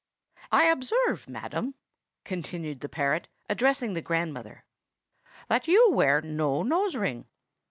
[0.51, 1.75] "I observe, madam,"
[2.23, 4.63] continued the parrot, addressing the grandmother,
[5.47, 7.27] "that you wear no nose ring.